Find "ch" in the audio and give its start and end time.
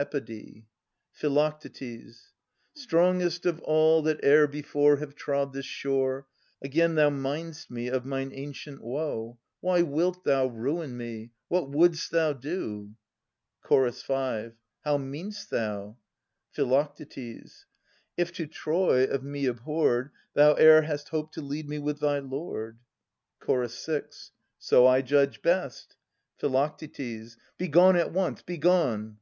13.64-13.92, 23.46-23.68